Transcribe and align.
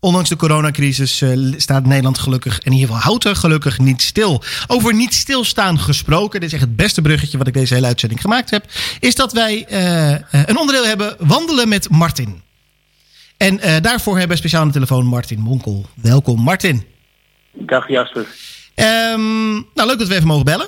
Ondanks 0.00 0.28
de 0.28 0.36
coronacrisis 0.36 1.20
uh, 1.20 1.52
staat 1.56 1.86
Nederland 1.86 2.18
gelukkig, 2.18 2.58
en 2.58 2.64
in 2.64 2.72
ieder 2.72 2.86
geval 2.88 3.02
houdt 3.02 3.24
er 3.24 3.36
gelukkig 3.36 3.78
niet 3.78 4.02
stil. 4.02 4.42
Over 4.66 4.94
niet 4.94 5.14
stilstaan 5.14 5.78
gesproken, 5.78 6.40
dit 6.40 6.48
is 6.48 6.54
echt 6.54 6.64
het 6.64 6.76
beste 6.76 7.02
bruggetje 7.02 7.38
wat 7.38 7.46
ik 7.46 7.54
deze 7.54 7.74
hele 7.74 7.86
uitzending 7.86 8.20
gemaakt 8.20 8.50
heb, 8.50 8.64
is 9.00 9.14
dat 9.14 9.32
wij 9.32 9.66
uh, 9.70 10.10
een 10.46 10.58
onderdeel 10.58 10.86
hebben, 10.86 11.16
wandelen 11.18 11.68
met 11.68 11.90
Martin. 11.90 12.42
En 13.36 13.54
uh, 13.54 13.76
daarvoor 13.80 14.12
hebben 14.12 14.30
we 14.30 14.36
speciaal 14.36 14.60
aan 14.60 14.66
de 14.66 14.72
telefoon 14.72 15.06
Martin 15.06 15.40
Monkel. 15.40 15.86
Welkom 15.94 16.40
Martin. 16.40 16.84
Dag 17.52 17.88
Jasper. 17.88 18.26
Um, 19.12 19.52
nou, 19.74 19.88
leuk 19.88 19.98
dat 19.98 20.08
we 20.08 20.14
even 20.14 20.26
mogen 20.26 20.44
bellen. 20.44 20.66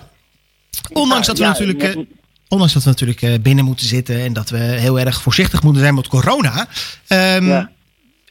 Ondanks 0.93 1.27
dat 1.27 1.39
we 1.39 1.45
ja, 1.45 1.49
natuurlijk... 1.49 1.95
ja, 1.95 2.05
Ondanks 2.49 2.73
dat 2.73 2.83
we 2.83 2.89
natuurlijk 2.89 3.43
binnen 3.43 3.65
moeten 3.65 3.87
zitten 3.87 4.21
en 4.21 4.33
dat 4.33 4.51
we 4.51 4.59
heel 4.59 4.99
erg 4.99 5.23
voorzichtig 5.23 5.63
moeten 5.63 5.83
zijn 5.83 5.95
met 5.95 6.09
corona. 6.09 6.69
Um, 7.09 7.47
Ja. 7.47 7.72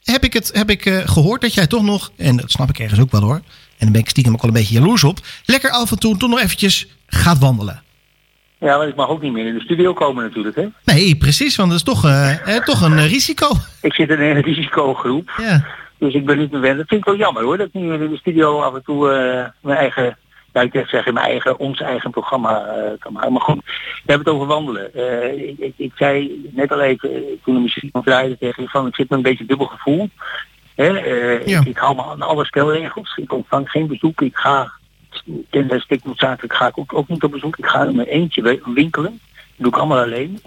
Heb 0.04 0.24
ik, 0.24 0.32
het, 0.32 0.50
heb 0.52 0.70
ik 0.70 0.84
uh, 0.86 0.98
gehoord 1.04 1.40
dat 1.40 1.54
jij 1.54 1.66
toch 1.66 1.82
nog, 1.82 2.12
en 2.16 2.36
dat 2.36 2.50
snap 2.50 2.68
ik 2.68 2.78
ergens 2.78 3.00
ook 3.00 3.10
wel 3.10 3.22
hoor, 3.22 3.34
en 3.34 3.42
daar 3.78 3.90
ben 3.90 4.00
ik 4.00 4.08
stiekem 4.08 4.32
ook 4.32 4.42
wel 4.42 4.50
een 4.50 4.56
beetje 4.56 4.74
jaloers 4.74 5.04
op, 5.04 5.18
lekker 5.44 5.70
af 5.70 5.90
en 5.90 5.98
toe 5.98 6.16
toch 6.16 6.30
nog 6.30 6.40
eventjes 6.40 6.88
gaat 7.06 7.38
wandelen. 7.38 7.82
Ja, 8.58 8.76
want 8.76 8.88
ik 8.88 8.96
mag 8.96 9.08
ook 9.08 9.22
niet 9.22 9.32
meer 9.32 9.46
in 9.46 9.54
de 9.54 9.60
studio 9.60 9.92
komen 9.92 10.24
natuurlijk, 10.24 10.56
hè. 10.56 10.66
Nee, 10.84 11.16
precies, 11.16 11.56
want 11.56 11.68
dat 11.68 11.78
is 11.78 11.84
toch, 11.84 12.04
uh, 12.04 12.56
eh, 12.56 12.64
toch 12.64 12.80
een 12.80 12.92
uh, 12.92 13.10
risico. 13.10 13.48
Ik 13.80 13.94
zit 13.94 14.10
in 14.10 14.20
een 14.20 14.40
risicogroep, 14.40 15.30
Ja. 15.36 15.66
dus 15.98 16.14
ik 16.14 16.26
ben 16.26 16.38
niet 16.38 16.50
meer 16.50 16.60
wend. 16.60 16.76
Dat 16.76 16.88
vind 16.88 17.00
ik 17.00 17.06
wel 17.06 17.16
jammer 17.16 17.42
hoor, 17.42 17.56
dat 17.56 17.66
ik 17.66 17.72
niet 17.72 17.84
meer 17.84 18.02
in 18.02 18.10
de 18.10 18.16
studio 18.16 18.60
af 18.60 18.74
en 18.74 18.82
toe 18.84 19.10
eh, 19.10 19.48
mijn 19.60 19.78
eigen, 19.78 20.18
ja 20.52 20.60
ik 20.60 20.72
zeg 20.72 20.88
zeggen, 20.88 21.14
mijn 21.14 21.26
eigen, 21.26 21.58
ons 21.58 21.80
eigen 21.80 22.10
programma 22.10 22.66
eh, 22.66 22.90
kan 22.98 23.12
maken. 23.12 23.32
Maar 23.32 23.40
goed, 23.40 23.64
we 23.64 24.12
hebben 24.12 24.26
het 24.26 24.34
over 24.34 24.46
wandelen. 24.46 24.94
Eh, 24.94 25.48
ik, 25.48 25.58
ik, 25.58 25.74
ik 25.76 25.92
zei 25.94 26.40
net 26.52 26.72
al 26.72 26.80
even, 26.80 27.14
eh, 27.14 27.20
toen 27.44 27.54
de 27.54 27.60
muziek 27.60 27.90
draaide 28.04 28.38
tegen 28.38 28.62
je 28.62 28.68
van, 28.68 28.86
ik 28.86 28.94
zit 28.94 29.08
met 29.08 29.18
een 29.18 29.24
beetje 29.24 29.44
dubbel 29.46 29.66
gevoel. 29.66 30.08
Hè, 30.74 30.86
Ja. 31.44 31.60
ik, 31.60 31.66
ik 31.66 31.76
hou 31.76 31.94
me 31.94 32.02
aan 32.02 32.22
alle 32.22 32.44
spelregels. 32.44 33.16
Ik 33.16 33.32
ontvang 33.32 33.70
geen 33.70 33.86
bezoek. 33.86 34.20
Ik 34.20 34.36
ga, 34.36 34.72
ten 35.50 35.80
stik 35.80 36.04
noodzakelijk 36.04 36.54
ga 36.54 36.66
ik 36.66 36.78
ook, 36.78 36.94
ook 36.94 37.08
niet 37.08 37.22
op 37.22 37.30
bezoek. 37.30 37.58
Ik 37.58 37.66
ga 37.66 37.82
in 37.84 37.96
mijn 37.96 38.08
eentje 38.08 38.60
winkelen. 38.64 39.20
Dat 39.34 39.56
doe 39.56 39.68
ik 39.68 39.76
allemaal 39.76 40.02
alleen. 40.02 40.38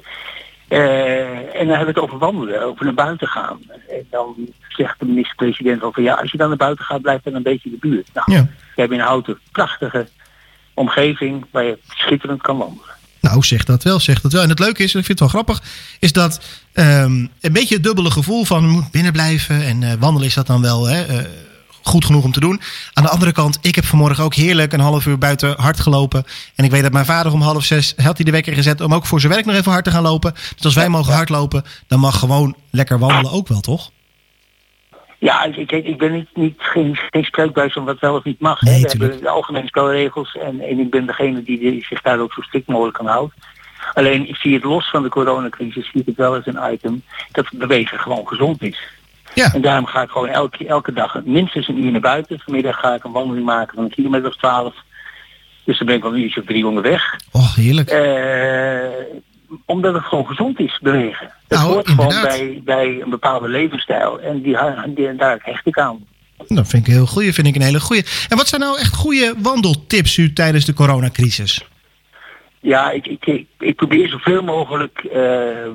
Eh, 0.67 1.59
en 1.59 1.67
dan 1.67 1.77
hebben 1.77 1.93
we 1.93 1.99
het 1.99 1.99
over 1.99 2.17
wandelen, 2.17 2.63
over 2.63 2.85
naar 2.85 2.93
buiten 2.93 3.27
gaan. 3.27 3.59
En 3.89 4.07
dan 4.09 4.35
zegt 4.69 4.99
de 4.99 5.05
minister-president 5.05 5.81
over 5.83 6.01
ja, 6.01 6.13
als 6.13 6.31
je 6.31 6.37
dan 6.37 6.47
naar 6.47 6.57
buiten 6.57 6.85
gaat, 6.85 7.01
blijf 7.01 7.21
dan 7.23 7.33
een 7.35 7.43
beetje 7.43 7.69
in 7.69 7.77
de 7.79 7.87
buurt. 7.87 8.09
Nou, 8.13 8.31
Ja. 8.31 8.41
we 8.43 8.81
hebben 8.81 8.97
in 8.97 9.03
Houten 9.03 9.39
prachtige 9.51 10.07
omgeving 10.73 11.45
waar 11.51 11.63
je 11.63 11.77
schitterend 11.87 12.41
kan 12.41 12.57
wandelen. 12.57 12.93
Nou, 13.21 13.43
zeg 13.43 13.63
dat 13.63 13.83
wel, 13.83 13.99
zeg 13.99 14.21
dat 14.21 14.31
wel. 14.33 14.41
En 14.41 14.49
het 14.49 14.59
leuke 14.59 14.83
is, 14.83 14.93
en 14.93 14.99
ik 14.99 15.05
vind 15.05 15.19
het 15.19 15.31
wel 15.31 15.41
grappig, 15.41 15.63
is 15.99 16.13
dat 16.13 16.41
um, 16.73 17.29
een 17.41 17.53
beetje 17.53 17.75
het 17.75 17.83
dubbele 17.83 18.11
gevoel 18.11 18.45
van 18.45 18.69
moet 18.69 18.91
binnen 18.91 19.11
blijven 19.11 19.61
en 19.61 19.81
uh, 19.81 19.93
wandelen 19.99 20.27
is 20.27 20.33
dat 20.33 20.47
dan 20.47 20.61
wel 20.61 20.85
hè, 20.85 21.07
uh, 21.07 21.23
goed 21.85 22.05
genoeg 22.05 22.23
om 22.23 22.31
te 22.31 22.39
doen. 22.39 22.61
Aan 22.93 23.03
de 23.03 23.09
andere 23.09 23.31
kant, 23.31 23.59
ik 23.61 23.75
heb 23.75 23.85
vanmorgen 23.85 24.23
ook 24.23 24.33
heerlijk 24.33 24.73
een 24.73 24.79
half 24.79 25.05
uur 25.05 25.17
buiten 25.17 25.53
hard 25.61 25.79
gelopen. 25.79 26.23
En 26.55 26.65
ik 26.65 26.71
weet 26.71 26.83
dat 26.83 26.91
mijn 26.91 27.05
vader 27.05 27.33
om 27.33 27.41
half 27.41 27.63
zes 27.63 27.93
had 27.97 28.15
hij 28.15 28.25
de 28.25 28.31
wekker 28.31 28.53
gezet 28.53 28.81
om 28.81 28.93
ook 28.93 29.05
voor 29.05 29.19
zijn 29.19 29.33
werk 29.33 29.45
nog 29.45 29.55
even 29.55 29.71
hard 29.71 29.83
te 29.83 29.91
gaan 29.91 30.03
lopen. 30.03 30.33
Dus 30.33 30.65
als 30.65 30.73
wij 30.75 30.83
Ja, 30.83 30.89
mogen 30.89 31.11
ja. 31.11 31.15
hardlopen, 31.17 31.63
dan 31.87 31.99
mag 31.99 32.19
gewoon 32.19 32.55
lekker 32.71 32.99
wandelen 32.99 33.31
ook 33.31 33.47
wel, 33.47 33.59
toch? 33.59 33.91
Ja, 35.19 35.43
ik, 35.43 35.71
ik, 35.71 35.85
ik 35.85 35.97
ben 35.97 36.11
niet, 36.11 36.27
niet 36.33 36.55
geen, 36.57 36.97
geen 37.11 37.23
spreekbuis 37.23 37.73
van 37.73 37.85
wat 37.85 37.99
wel 37.99 38.15
of 38.15 38.23
niet 38.23 38.39
mag. 38.39 38.61
Nee, 38.61 38.81
we 38.81 38.87
hebben 38.87 39.21
de 39.21 39.29
algemene 39.29 39.67
spelregels 39.67 40.35
en, 40.35 40.61
en 40.61 40.79
ik 40.79 40.89
ben 40.89 41.05
degene 41.05 41.43
die, 41.43 41.59
die 41.59 41.85
zich 41.85 42.01
daar 42.01 42.19
ook 42.19 42.33
zo 42.33 42.41
strikt 42.41 42.67
mogelijk 42.67 42.99
aan 42.99 43.07
houdt. 43.07 43.33
Alleen 43.93 44.27
ik 44.29 44.35
zie 44.35 44.53
het 44.53 44.63
los 44.63 44.89
van 44.89 45.03
de 45.03 45.09
coronacrisis, 45.09 45.89
zie 45.91 46.01
ik 46.01 46.05
het 46.05 46.15
wel 46.15 46.35
als 46.35 46.45
een 46.45 46.73
item 46.73 47.03
dat 47.31 47.45
bewegen 47.51 47.99
gewoon 47.99 48.27
gezond 48.27 48.61
is. 48.61 48.79
Ja, 49.35 49.53
En 49.53 49.61
daarom 49.61 49.85
ga 49.85 50.01
ik 50.01 50.09
gewoon 50.09 50.27
elke, 50.27 50.67
elke 50.67 50.93
dag 50.93 51.21
minstens 51.23 51.67
een 51.67 51.83
uur 51.83 51.91
naar 51.91 52.01
buiten. 52.01 52.39
Vanmiddag 52.39 52.79
ga 52.79 52.93
ik 52.93 53.03
een 53.03 53.11
wandeling 53.11 53.45
maken 53.45 53.75
van 53.75 53.83
een 53.83 53.89
kilometer 53.89 54.27
of 54.27 54.35
twaalf. 54.35 54.75
Dus 55.63 55.77
dan 55.77 55.87
ben 55.87 55.95
ik 55.95 56.01
wel 56.01 56.13
een 56.13 56.21
uurtje 56.21 56.39
of 56.39 56.45
drie 56.45 56.67
onderweg. 56.67 57.19
oh 57.31 57.55
heerlijk. 57.55 57.89
Eh, 57.89 59.17
omdat 59.65 59.93
het 59.93 60.03
gewoon 60.03 60.27
gezond 60.27 60.59
is, 60.59 60.79
bewegen. 60.81 61.31
Dat 61.47 61.59
Nou, 61.59 61.73
hoort 61.73 61.87
gewoon 61.87 62.21
bij, 62.21 62.61
bij 62.63 63.01
een 63.01 63.09
bepaalde 63.09 63.47
levensstijl. 63.47 64.19
En 64.19 64.41
die, 64.41 64.57
die, 64.87 65.15
daar 65.15 65.39
hecht 65.41 65.65
ik 65.65 65.79
aan. 65.79 66.05
Dat 66.47 66.67
vind 66.67 66.87
ik 66.87 66.93
heel 66.93 67.05
goeie, 67.05 67.33
vind 67.33 67.47
ik 67.47 67.55
een 67.55 67.61
hele 67.61 67.79
goeie. 67.79 68.05
En 68.29 68.37
wat 68.37 68.47
zijn 68.47 68.61
nou 68.61 68.79
echt 68.79 68.95
goede 68.95 69.33
wandeltips 69.37 70.17
u 70.17 70.33
tijdens 70.33 70.65
de 70.65 70.73
coronacrisis? 70.73 71.65
Ja, 72.59 72.91
ik, 72.91 73.07
ik, 73.07 73.25
ik, 73.25 73.47
ik 73.59 73.75
probeer 73.75 74.09
zoveel 74.09 74.43
mogelijk 74.43 74.99
eh 75.13 75.23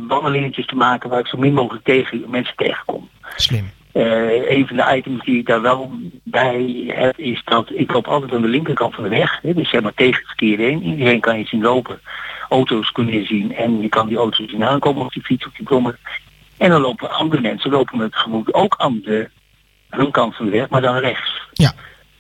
wandelingetjes 0.09 0.67
te 0.67 0.75
maken 0.75 1.11
waar 1.11 1.21
ik 1.21 1.27
zo 1.27 1.39
min 1.39 1.55
mogelijk 1.55 1.85
tegen, 1.85 2.25
mensen 2.29 2.57
tegenkom. 2.57 3.09
Slim. 3.37 3.71
Eh, 3.93 4.51
een 4.51 4.67
van 4.67 4.77
de 4.77 4.97
items 4.97 5.25
die 5.25 5.39
ik 5.39 5.47
daar 5.47 5.63
wel 5.63 5.93
bij 6.23 6.85
heb 6.87 7.19
is 7.19 7.43
dat 7.45 7.71
ik 7.73 7.93
loop 7.93 8.07
altijd 8.07 8.33
aan 8.33 8.43
de 8.43 8.49
linkerkant 8.49 8.95
van 8.95 9.05
de 9.05 9.11
weg. 9.11 9.39
Hè, 9.43 9.55
dus 9.55 9.71
zeg 9.71 9.81
maar 9.81 9.95
tegen 9.95 10.15
het 10.15 10.27
verkeer 10.27 10.59
heen. 10.59 10.83
Iedereen 10.83 11.21
kan 11.21 11.39
je 11.39 11.45
zien 11.45 11.63
lopen. 11.63 12.01
Auto's 12.49 12.93
kun 12.93 13.07
je 13.07 13.25
zien 13.25 13.55
en 13.55 13.81
je 13.81 13.89
kan 13.89 14.09
die 14.09 14.17
auto's 14.17 14.51
zien 14.51 14.65
aankomen 14.65 15.05
op 15.05 15.13
die 15.13 15.23
fiets, 15.23 15.47
op 15.47 15.57
die 15.57 15.67
brommer. 15.67 15.99
En 16.57 16.71
dan 16.71 16.81
lopen 16.81 17.11
andere 17.11 17.43
mensen 17.43 17.71
lopen 17.71 17.99
met 17.99 18.17
gemoed 18.17 18.55
ook 18.55 18.75
aan 18.79 19.01
de 19.05 19.31
hun 19.89 20.11
kant 20.11 20.37
van 20.37 20.45
de 20.45 20.51
weg, 20.51 20.69
maar 20.69 20.81
dan 20.81 20.97
rechts. 20.97 21.41
Ja. 21.53 21.73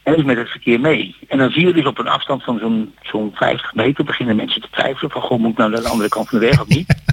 En 0.02 0.14
dus 0.14 0.24
met 0.24 0.36
het 0.36 0.48
verkeer 0.48 0.80
mee. 0.80 1.16
En 1.28 1.38
dan 1.38 1.50
zie 1.50 1.66
je 1.66 1.72
dus 1.72 1.84
op 1.84 1.98
een 1.98 2.08
afstand 2.08 2.42
van 2.42 2.58
zo'n 2.58 2.94
zo'n 3.02 3.30
50 3.34 3.74
meter 3.74 4.04
beginnen 4.04 4.36
mensen 4.36 4.60
te 4.60 4.68
twijfelen 4.70 5.10
van 5.10 5.22
goh, 5.22 5.38
moet 5.38 5.50
ik 5.50 5.56
nou 5.56 5.70
naar 5.70 5.82
de 5.82 5.88
andere 5.88 6.08
kant 6.08 6.28
van 6.28 6.38
de 6.38 6.46
weg 6.46 6.60
of 6.60 6.68
niet? 6.68 6.94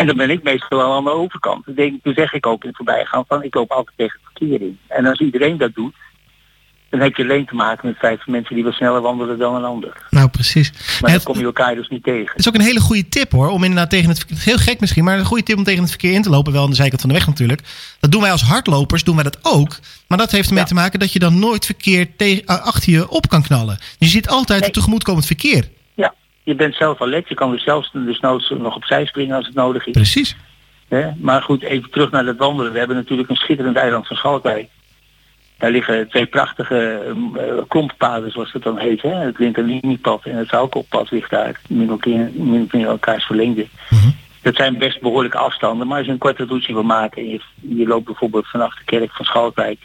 En 0.00 0.06
dan 0.06 0.16
ben 0.16 0.30
ik 0.30 0.42
meestal 0.42 0.78
wel 0.78 0.92
aan 0.92 1.04
de 1.04 1.10
overkant. 1.10 1.76
Denk, 1.76 2.02
dan 2.02 2.14
zeg 2.14 2.32
ik 2.32 2.46
ook 2.46 2.62
in 2.62 2.68
het 2.68 2.76
voorbijgaan 2.76 3.24
van 3.28 3.42
ik 3.42 3.54
loop 3.54 3.70
altijd 3.70 3.96
tegen 3.96 4.18
het 4.22 4.30
verkeer 4.38 4.60
in. 4.66 4.78
En 4.88 5.06
als 5.06 5.20
iedereen 5.20 5.58
dat 5.58 5.74
doet, 5.74 5.94
dan 6.90 7.00
heb 7.00 7.16
je 7.16 7.22
alleen 7.22 7.46
te 7.46 7.54
maken 7.54 7.88
met 7.88 7.96
50 7.98 8.26
mensen 8.26 8.54
die 8.54 8.64
wel 8.64 8.72
sneller 8.72 9.00
wandelen 9.00 9.38
dan 9.38 9.54
een 9.54 9.64
ander. 9.64 10.06
Nou, 10.10 10.28
precies. 10.28 10.72
Maar 11.00 11.10
dan 11.10 11.22
kom 11.22 11.38
je 11.38 11.44
elkaar 11.44 11.74
dus 11.74 11.88
niet 11.88 12.02
tegen. 12.02 12.26
Het 12.30 12.38
is 12.38 12.48
ook 12.48 12.54
een 12.54 12.60
hele 12.60 12.80
goede 12.80 13.08
tip 13.08 13.32
hoor. 13.32 13.48
Om 13.48 13.62
inderdaad 13.64 13.90
tegen 13.90 14.08
het 14.08 14.18
verkeer. 14.18 14.36
Heel 14.44 14.56
gek 14.56 14.80
misschien, 14.80 15.04
maar 15.04 15.18
een 15.18 15.24
goede 15.24 15.42
tip 15.42 15.56
om 15.56 15.64
tegen 15.64 15.80
het 15.80 15.90
verkeer 15.90 16.12
in 16.12 16.22
te 16.22 16.30
lopen. 16.30 16.52
Wel 16.52 16.62
aan 16.64 16.70
de 16.70 16.76
zijkant 16.76 17.00
van 17.00 17.10
de 17.10 17.16
weg 17.16 17.26
natuurlijk. 17.26 17.62
Dat 18.00 18.10
doen 18.12 18.20
wij 18.22 18.32
als 18.32 18.42
hardlopers, 18.42 19.04
doen 19.04 19.14
wij 19.14 19.24
dat 19.24 19.38
ook. 19.42 19.78
Maar 20.08 20.18
dat 20.18 20.30
heeft 20.30 20.46
ermee 20.48 20.62
Ja. 20.62 20.68
te 20.68 20.74
maken 20.74 20.98
dat 20.98 21.12
je 21.12 21.18
dan 21.18 21.38
nooit 21.38 21.64
verkeer 21.66 22.16
tegen, 22.16 22.46
achter 22.46 22.92
je 22.92 23.08
op 23.08 23.28
kan 23.28 23.42
knallen. 23.42 23.78
Je 23.98 24.06
ziet 24.06 24.28
altijd 24.28 24.58
Nee. 24.58 24.68
het 24.68 24.72
tegemoetkomend 24.78 25.26
verkeer. 25.26 25.68
Je 26.50 26.56
bent 26.56 26.74
zelf 26.74 27.00
alert. 27.00 27.28
Je 27.28 27.34
kan 27.34 27.50
dus 27.50 27.62
zelfs 27.62 27.90
dus 27.92 28.20
noods 28.20 28.50
nog 28.50 28.76
opzij 28.76 29.06
springen 29.06 29.36
als 29.36 29.46
het 29.46 29.54
nodig 29.54 29.86
is. 29.86 29.92
Precies. 29.92 30.36
Maar 31.16 31.42
goed, 31.42 31.62
even 31.62 31.90
terug 31.90 32.10
naar 32.10 32.26
het 32.26 32.38
wandelen. 32.38 32.72
We 32.72 32.78
hebben 32.78 32.96
natuurlijk 32.96 33.30
een 33.30 33.36
schitterend 33.36 33.76
eiland 33.76 34.06
van 34.06 34.16
Schalkwijk. 34.16 34.68
Daar 35.58 35.70
liggen 35.70 36.08
twee 36.08 36.26
prachtige 36.26 37.02
uh, 37.36 37.62
klomppaden, 37.68 38.30
zoals 38.30 38.52
het 38.52 38.62
dan 38.62 38.78
heet. 38.78 39.02
Hè? 39.02 39.14
Het 39.14 39.38
Linterliniepad 39.38 40.24
en 40.24 40.36
het 40.36 40.48
Zoukoppad 40.48 41.10
ligt 41.10 41.30
daar. 41.30 41.60
Min 41.68 41.92
of 41.92 42.04
meer, 42.04 42.30
min 42.34 42.62
of 42.62 42.72
meer 42.72 42.86
elkaars 42.86 43.24
verlengde. 43.24 43.66
Mhm. 43.90 44.10
Dat 44.42 44.56
zijn 44.56 44.78
best 44.78 45.00
behoorlijke 45.00 45.38
afstanden. 45.38 45.86
Maar 45.86 45.96
als 45.96 46.06
je 46.06 46.12
een 46.12 46.18
korte 46.18 46.44
route 46.44 46.72
wil 46.72 46.82
maken... 46.82 47.22
en 47.22 47.28
je, 47.28 47.40
je 47.60 47.86
loopt 47.86 48.04
bijvoorbeeld 48.04 48.46
vanaf 48.46 48.74
de 48.74 48.84
kerk 48.84 49.12
van 49.12 49.24
Schalkwijk... 49.24 49.78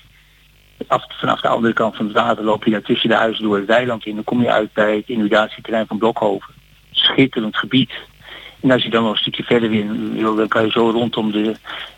Af, 0.87 1.03
vanaf 1.19 1.41
de 1.41 1.47
andere 1.47 1.73
kant 1.73 1.95
van 1.95 2.05
het 2.05 2.15
water 2.15 2.43
loop 2.43 2.63
je 2.63 2.71
daar 2.71 2.81
tussen 2.81 3.09
de 3.09 3.15
huizen 3.15 3.43
door 3.43 3.55
het 3.55 3.65
weiland 3.65 4.05
in. 4.05 4.15
Dan 4.15 4.23
kom 4.23 4.41
je 4.41 4.51
uit 4.51 4.73
bij 4.73 4.95
het 4.95 5.09
inundatieterrein 5.09 5.87
van 5.87 5.97
Blokhoven. 5.97 6.53
Schitterend 6.95 7.57
gebied. 7.57 7.91
En 8.61 8.71
als 8.71 8.83
je 8.83 8.89
dan 8.89 9.03
nog 9.03 9.11
een 9.11 9.17
stukje 9.17 9.43
verder 9.43 9.69
wil, 10.13 10.35
dan 10.35 10.47
kan 10.47 10.65
je 10.65 10.71
zo 10.71 10.89
rondom 10.89 11.31
de, 11.31 11.55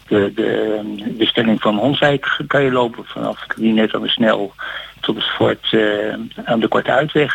de, 0.07 0.31
de 0.35 1.15
bestelling 1.17 1.61
van 1.61 1.77
Honswijk 1.77 2.39
kan 2.47 2.63
je 2.63 2.71
lopen. 2.71 3.05
Vanaf 3.05 3.45
die 3.55 3.73
net 3.73 3.93
aan 3.93 4.01
de 4.01 4.09
snel 4.09 4.53
tot 4.99 5.15
het 5.15 5.25
fort 5.25 5.73
eh, 5.73 6.13
aan 6.45 6.59
de 6.59 6.67
Korte 6.67 6.91
Uitweg. 6.91 7.33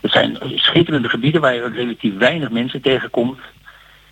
Dat 0.00 0.10
zijn 0.10 0.38
schitterende 0.54 1.08
gebieden 1.08 1.40
waar 1.40 1.54
je 1.54 1.70
relatief 1.74 2.16
weinig 2.16 2.50
mensen 2.50 2.80
tegenkomt. 2.80 3.38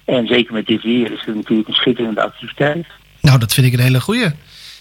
En 0.05 0.27
zeker 0.27 0.53
met 0.53 0.67
dit 0.67 0.83
weer 0.83 1.13
is 1.13 1.25
het 1.25 1.35
natuurlijk 1.35 1.69
een 1.69 1.75
schitterende 1.75 2.23
activiteit. 2.23 2.87
Nou, 3.21 3.39
dat 3.39 3.55
vind 3.55 3.67
ik 3.67 3.73
een 3.73 3.79
hele 3.79 4.01
goeie. 4.01 4.31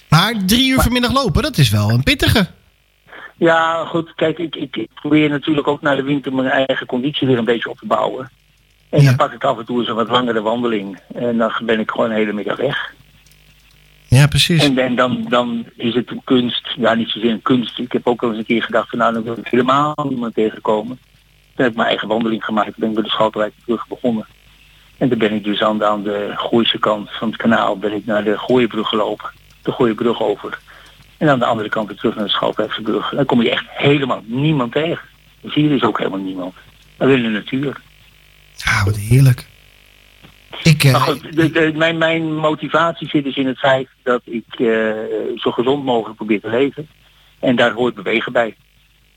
Maar 0.09 0.33
drie 0.45 0.71
uur 0.71 0.81
vanmiddag 0.81 1.13
lopen, 1.13 1.43
dat 1.43 1.57
is 1.57 1.69
wel 1.69 1.89
een 1.89 2.03
pittige. 2.03 2.47
Ja, 3.37 3.85
goed. 3.85 4.13
Kijk, 4.15 4.37
ik, 4.37 4.55
ik, 4.55 4.75
ik 4.75 4.89
probeer 4.93 5.29
natuurlijk 5.29 5.67
ook 5.67 5.81
naar 5.81 5.95
de 5.95 6.03
winter 6.03 6.33
mijn 6.33 6.65
eigen 6.67 6.85
conditie 6.87 7.27
weer 7.27 7.37
een 7.37 7.45
beetje 7.45 7.69
op 7.69 7.77
te 7.77 7.85
bouwen. 7.85 8.29
En 8.89 9.01
Ja. 9.01 9.05
dan 9.05 9.15
pak 9.15 9.33
ik 9.33 9.43
af 9.43 9.57
en 9.57 9.65
toe 9.65 9.79
eens 9.79 9.87
een 9.87 9.95
wat 9.95 10.09
langere 10.09 10.41
wandeling. 10.41 10.99
En 11.15 11.37
dan 11.37 11.51
ben 11.63 11.79
ik 11.79 11.91
gewoon 11.91 12.09
een 12.09 12.15
hele 12.15 12.33
middag 12.33 12.57
weg. 12.57 12.93
Ja, 14.07 14.27
precies. 14.27 14.63
En, 14.63 14.77
en 14.77 14.95
dan, 14.95 15.25
dan 15.29 15.65
is 15.75 15.93
het 15.95 16.11
een 16.11 16.21
kunst. 16.23 16.67
Ja, 16.77 16.93
niet 16.93 17.09
zozeer 17.09 17.31
een 17.31 17.41
kunst. 17.41 17.79
Ik 17.79 17.91
heb 17.91 18.07
ook 18.07 18.21
wel 18.21 18.29
eens 18.29 18.39
een 18.39 18.45
keer 18.45 18.63
gedacht 18.63 18.89
van 18.89 18.99
nou, 18.99 19.13
dan 19.13 19.23
wil 19.23 19.37
ik 19.37 19.47
helemaal 19.47 19.93
niemand 20.09 20.33
tegenkomen. 20.33 20.99
Toen 21.55 21.63
heb 21.63 21.67
ik 21.69 21.75
mijn 21.75 21.87
eigen 21.87 22.07
wandeling 22.07 22.45
gemaakt. 22.45 22.65
Toen 22.67 22.75
ben 22.77 22.89
ik 22.89 22.95
bij 22.95 23.03
de 23.03 23.09
Schalkwijk 23.09 23.53
terug 23.65 23.87
begonnen. 23.87 24.25
En 24.97 25.09
dan 25.09 25.17
ben 25.17 25.33
ik 25.33 25.43
dus 25.43 25.61
aan 25.61 25.77
de, 25.77 25.85
aan 25.85 26.03
de 26.03 26.31
Gooise 26.35 26.79
kant 26.79 27.09
van 27.11 27.27
het 27.27 27.37
kanaal 27.37 27.77
ben 27.77 27.93
ik 27.93 28.05
naar 28.05 28.23
de 28.23 28.37
Gooienbrug 28.37 28.87
gelopen. 28.87 29.29
De 29.61 29.71
Gooienbrug 29.71 30.21
over. 30.21 30.59
En 31.17 31.29
aan 31.29 31.39
de 31.39 31.45
andere 31.45 31.69
kant 31.69 31.87
weer 31.87 31.97
terug 31.97 32.15
naar 32.15 32.51
de 32.75 32.81
brug. 32.81 33.09
Dan 33.09 33.25
kom 33.25 33.41
je 33.41 33.49
echt 33.51 33.65
helemaal 33.69 34.23
niemand 34.25 34.71
tegen. 34.71 35.07
Dan 35.41 35.51
zie 35.51 35.63
je 35.63 35.69
dus 35.69 35.83
ook 35.83 35.97
helemaal 35.97 36.19
niemand. 36.19 36.53
In 36.97 37.07
de 37.07 37.29
natuur. 37.29 37.81
Ja, 38.55 38.83
wat 38.83 38.97
heerlijk. 38.97 39.47
Ik, 40.63 40.83
uh, 40.83 40.91
maar 40.91 41.01
goed, 41.01 41.35
de, 41.35 41.51
de, 41.51 41.71
mijn, 41.75 41.97
mijn 41.97 42.35
motivatie 42.35 43.07
zit 43.07 43.23
dus 43.23 43.35
in 43.35 43.47
het 43.47 43.59
feit 43.59 43.87
dat 44.03 44.21
ik 44.25 44.45
uh, 44.57 44.91
zo 45.35 45.51
gezond 45.51 45.83
mogelijk 45.83 46.15
probeer 46.15 46.41
te 46.41 46.49
leven. 46.49 46.87
En 47.39 47.55
daar 47.55 47.71
hoort 47.71 47.95
bewegen 47.95 48.31
bij. 48.31 48.55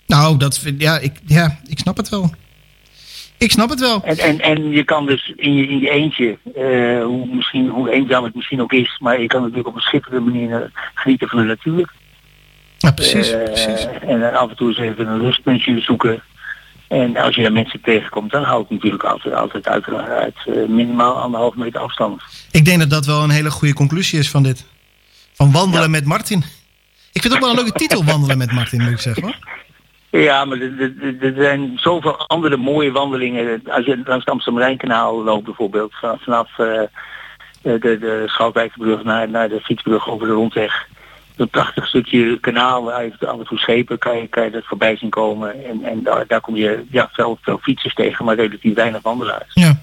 Nou, 0.07 0.37
dat 0.37 0.59
vind 0.59 0.81
ja, 0.81 0.99
ik, 0.99 1.21
ja, 1.27 1.59
ik 1.67 1.79
snap 1.79 1.97
het 1.97 2.09
wel. 2.09 2.31
Ik 3.39 3.51
snap 3.51 3.71
het 3.71 3.81
wel. 3.81 4.03
En, 4.03 4.19
en, 4.19 4.41
en 4.41 4.71
je 4.71 4.85
kan 4.85 5.07
dus 5.07 5.33
in 5.37 5.55
je, 5.55 5.67
in 5.69 5.79
je 5.79 5.91
eentje, 5.91 6.39
uh, 6.57 7.05
hoe, 7.05 7.27
misschien, 7.35 7.69
hoe 7.69 7.91
eenzaam 7.91 8.25
het 8.25 8.35
misschien 8.35 8.63
ook 8.63 8.73
is, 8.73 8.99
maar 8.99 9.21
je 9.21 9.27
kan 9.27 9.41
natuurlijk 9.41 9.69
op 9.69 9.75
een 9.75 9.81
schitterende 9.81 10.31
manier 10.31 10.71
genieten 10.95 11.29
van 11.29 11.39
de 11.39 11.45
natuur. 11.45 11.93
Ja, 12.79 12.91
precies, 12.91 13.33
uh, 13.33 13.43
precies. 13.43 13.87
En 14.01 14.35
af 14.35 14.51
en 14.51 14.57
toe 14.57 14.69
eens 14.69 14.79
even 14.79 15.07
een 15.07 15.21
rustpuntje 15.21 15.81
zoeken. 15.81 16.23
En 16.89 17.17
als 17.17 17.35
je 17.35 17.43
daar 17.43 17.53
mensen 17.53 17.81
tegenkomt, 17.81 18.31
dan 18.31 18.43
houdt 18.43 18.69
het 18.69 18.71
natuurlijk 18.71 19.05
altijd, 19.05 19.35
altijd 19.35 19.69
uiteraard 19.69 20.37
uh, 20.47 20.69
minimaal 20.69 21.19
anderhalf 21.19 21.55
meter 21.55 21.81
afstand. 21.81 22.23
Ik 22.51 22.65
denk 22.65 22.79
dat 22.79 22.91
dat 22.91 23.07
wel 23.07 23.23
een 23.23 23.31
hele 23.31 23.51
goede 23.51 23.75
conclusie 23.75 24.19
is 24.19 24.31
van 24.31 24.43
dit. 24.43 24.65
Van 25.33 25.53
wandelen 25.53 25.83
ja. 25.83 25.89
met 25.89 26.05
Martin. 26.05 26.39
Ik 27.13 27.23
vind 27.23 27.25
het 27.25 27.33
ook 27.35 27.41
wel 27.41 27.51
een 27.51 27.65
leuke 27.65 27.79
titel, 27.79 28.05
wandelen 28.05 28.39
met 28.39 28.53
Martin, 28.53 28.83
moet 28.83 28.91
ik 28.91 28.99
zeggen 28.99 29.23
hoor. 29.23 29.37
Ja, 30.11 30.45
maar 30.45 30.59
er 31.21 31.33
zijn 31.37 31.73
zoveel 31.77 32.17
andere 32.27 32.57
mooie 32.57 32.93
wandelingen. 32.93 33.63
Als 33.65 33.85
je 33.85 33.97
langs 34.05 34.25
het 34.25 34.31
Amsterdam-Rijnkanaal 34.35 35.23
loopt 35.23 35.45
bijvoorbeeld, 35.45 35.95
vanaf, 35.95 36.23
vanaf 36.23 36.59
uh, 36.59 36.81
de, 37.63 37.79
de 37.79 39.01
naar, 39.03 39.29
naar 39.29 39.49
de 39.49 39.61
fietsbrug 39.61 40.09
over 40.09 40.27
de 40.27 40.33
rondweg. 40.33 40.89
Een 41.37 41.49
prachtig 41.49 41.87
stukje 41.87 42.41
kanaal 42.41 42.85
waar 42.85 43.05
je 43.05 43.27
af 43.27 43.39
en 43.39 43.45
toe 43.45 43.59
schepen 43.59 43.99
kan 43.99 44.17
je, 44.17 44.27
kan 44.27 44.45
je 44.45 44.51
dat 44.51 44.65
voorbij 44.65 44.97
zien 44.97 45.11
komen. 45.11 45.65
En, 45.65 45.85
en 45.85 46.03
daar, 46.03 46.27
daar 46.27 46.41
kom 46.41 46.57
je 46.57 46.85
ja, 46.91 47.09
veel, 47.13 47.39
veel 47.41 47.59
fietsers 47.63 47.95
tegen, 47.95 48.25
maar 48.25 48.37
relatief 48.37 48.75
weinig 48.75 49.03
wandelaars. 49.03 49.55
Ja. 49.55 49.79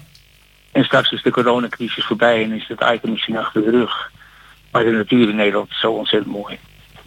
En 0.72 0.84
straks 0.84 1.12
is 1.12 1.22
de 1.22 1.30
coronacrisis 1.30 2.04
voorbij 2.04 2.42
en 2.42 2.52
is 2.52 2.68
het 2.68 2.84
item 2.94 3.10
misschien 3.10 3.38
achter 3.38 3.62
de 3.62 3.70
rug. 3.70 4.10
Maar 4.72 4.84
de 4.84 4.90
natuur 4.90 5.28
in 5.28 5.36
Nederland 5.36 5.70
is 5.70 5.80
zo 5.80 5.92
ontzettend 5.92 6.32
mooi. 6.32 6.58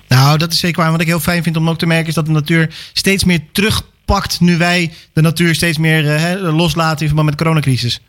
Nou, 0.07 0.37
dat 0.37 0.51
is 0.51 0.59
zeker 0.59 0.81
waar. 0.81 0.91
Wat 0.91 1.01
ik 1.01 1.07
heel 1.07 1.19
fijn 1.19 1.43
vind 1.43 1.57
om 1.57 1.69
ook 1.69 1.77
te 1.77 1.85
merken 1.85 2.07
is 2.07 2.13
dat 2.13 2.25
de 2.25 2.31
natuur 2.31 2.67
steeds 2.93 3.23
meer 3.23 3.39
terugpakt 3.51 4.39
nu 4.39 4.57
wij 4.57 4.93
de 5.13 5.21
natuur 5.21 5.55
steeds 5.55 5.77
meer 5.77 6.03
hè, 6.03 6.51
loslaten 6.51 6.99
in 6.99 7.07
verband 7.07 7.29
met 7.29 7.37
de 7.37 7.43
coronacrisis. 7.43 8.01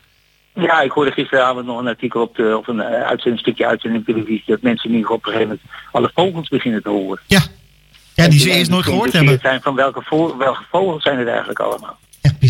Ja, 0.53 0.81
ik 0.81 0.91
hoorde 0.91 1.11
gisteravond 1.11 1.65
nog 1.65 1.79
een 1.79 1.87
artikel 1.87 2.21
op, 2.21 2.35
de, 2.35 2.57
op 2.57 2.67
een 2.67 2.77
uh, 2.77 2.85
uitzending, 2.85 3.39
stukje 3.39 3.67
uitzending 3.67 4.07
op 4.07 4.13
televisie 4.13 4.43
dat 4.45 4.61
mensen 4.61 4.91
geval 4.91 5.15
op 5.15 5.25
een 5.25 5.31
gegeven 5.31 5.59
moment 5.61 5.61
alle 5.91 6.11
vogels 6.13 6.49
beginnen 6.49 6.83
te 6.83 6.89
horen. 6.89 7.19
Ja, 7.27 7.41
ja 8.13 8.27
die 8.27 8.39
ze 8.39 8.51
eerst 8.51 8.71
nooit 8.71 8.85
gehoord 8.85 9.13
hebben. 9.13 9.39
Zijn 9.41 9.61
van 9.61 9.75
welke, 9.75 10.01
vo 10.03 10.37
welke 10.37 10.63
vogels 10.71 11.03
zijn 11.03 11.17
het 11.17 11.27
eigenlijk 11.27 11.59
allemaal? 11.59 11.97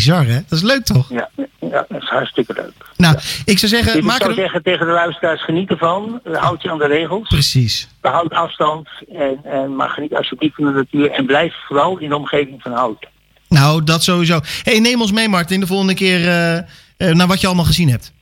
Bizar 0.00 0.26
hè? 0.26 0.40
Dat 0.48 0.58
is 0.58 0.62
leuk 0.62 0.84
toch? 0.84 1.08
Ja, 1.10 1.28
ja 1.60 1.86
dat 1.88 2.02
is 2.02 2.08
hartstikke 2.08 2.52
leuk. 2.52 2.72
Nou, 2.96 3.18
ik 3.44 3.58
zou 3.58 3.72
zeggen... 3.72 3.96
Ik 3.96 4.04
maak 4.04 4.18
zou 4.18 4.30
er... 4.30 4.36
zeggen 4.36 4.62
tegen 4.62 4.86
de 4.86 4.92
luisteraars, 4.92 5.44
geniet 5.44 5.70
ervan. 5.70 6.20
Houd 6.32 6.62
je 6.62 6.70
aan 6.70 6.78
de 6.78 6.86
regels. 6.86 7.28
Precies. 7.28 7.88
Behoud 8.00 8.32
afstand. 8.32 8.88
En, 9.12 9.40
en, 9.44 9.76
maar 9.76 9.88
geniet 9.88 10.14
alsjeblieft 10.14 10.54
van 10.54 10.64
de 10.64 10.70
natuur. 10.70 11.10
En 11.10 11.26
blijf 11.26 11.54
vooral 11.66 11.98
in 11.98 12.08
de 12.08 12.16
omgeving 12.16 12.62
van 12.62 12.72
hout. 12.72 13.06
Nou, 13.48 13.84
dat 13.84 14.02
sowieso. 14.02 14.40
hey, 14.62 14.78
neem 14.78 15.00
ons 15.00 15.12
mee 15.12 15.28
Martin, 15.28 15.60
de 15.60 15.66
volgende 15.66 15.94
keer 15.94 16.20
uh, 16.20 16.54
uh, 16.54 17.14
naar 17.14 17.26
wat 17.26 17.40
je 17.40 17.46
allemaal 17.46 17.64
gezien 17.64 17.88
hebt. 17.88 18.12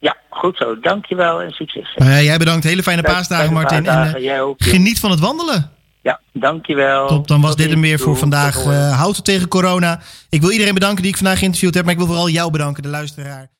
Ja, 0.00 0.16
goed 0.30 0.56
zo. 0.56 0.78
Dankjewel 0.80 1.42
en 1.42 1.50
succes. 1.50 1.96
Uh, 1.96 2.22
jij 2.22 2.38
bedankt. 2.38 2.64
Hele 2.64 2.82
fijne 2.82 3.02
paasdagen 3.02 3.52
Martin. 3.52 3.82
Paasdagen, 3.82 4.14
en, 4.14 4.22
jij 4.22 4.42
ook, 4.42 4.62
geniet 4.62 5.00
van 5.00 5.10
het 5.10 5.20
wandelen. 5.20 5.70
Ja, 6.02 6.20
dankjewel. 6.32 7.06
Top, 7.06 7.28
dan 7.28 7.40
was 7.40 7.50
Tot 7.50 7.58
dit 7.58 7.70
hem 7.70 7.80
weer 7.80 7.90
ziens. 7.90 8.02
voor 8.02 8.16
vandaag. 8.16 8.64
Uh, 8.66 8.98
houd 8.98 9.16
het 9.16 9.24
tegen 9.24 9.48
corona. 9.48 10.00
Ik 10.28 10.40
wil 10.40 10.50
iedereen 10.50 10.74
bedanken 10.74 11.02
die 11.02 11.10
ik 11.10 11.16
vandaag 11.16 11.38
geïnterviewd 11.38 11.74
heb, 11.74 11.82
maar 11.84 11.92
ik 11.92 11.98
wil 11.98 12.08
vooral 12.08 12.28
jou 12.28 12.50
bedanken, 12.50 12.82
de 12.82 12.88
luisteraar. 12.88 13.48